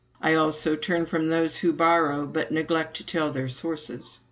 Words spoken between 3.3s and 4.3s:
sources.